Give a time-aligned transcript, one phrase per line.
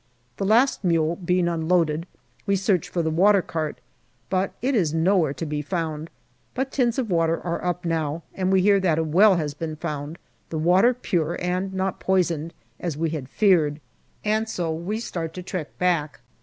[0.37, 2.07] The last mule being unloaded,
[2.47, 3.75] we search for the watercart,
[4.31, 6.09] but it is nowhere to be found;
[6.55, 9.75] but tins of water are up now, and we hear that a well has been
[9.75, 10.17] found,
[10.49, 13.81] the water pure and not poisoned, as we had APRIL 59 feared.
[14.25, 16.21] And so we start to trek back.